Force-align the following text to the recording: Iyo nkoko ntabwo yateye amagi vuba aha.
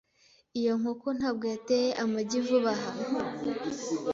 Iyo 0.59 0.73
nkoko 0.79 1.07
ntabwo 1.17 1.43
yateye 1.53 1.89
amagi 2.03 2.39
vuba 2.45 2.71
aha. 2.77 2.91